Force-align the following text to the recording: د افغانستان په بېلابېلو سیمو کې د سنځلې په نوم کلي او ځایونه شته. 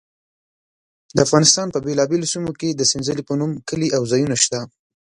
د 1.15 1.17
افغانستان 1.25 1.67
په 1.71 1.79
بېلابېلو 1.85 2.31
سیمو 2.33 2.51
کې 2.59 2.69
د 2.73 2.81
سنځلې 2.91 3.23
په 3.25 3.33
نوم 3.39 3.51
کلي 3.69 3.89
او 3.97 4.01
ځایونه 4.11 4.35
شته. 4.43 4.59